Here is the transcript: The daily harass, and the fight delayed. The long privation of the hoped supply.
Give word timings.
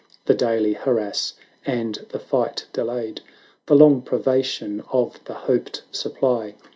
The 0.25 0.33
daily 0.33 0.73
harass, 0.73 1.35
and 1.63 2.03
the 2.09 2.17
fight 2.17 2.65
delayed. 2.73 3.21
The 3.67 3.75
long 3.75 4.01
privation 4.01 4.81
of 4.91 5.23
the 5.25 5.35
hoped 5.35 5.83
supply. 5.91 6.55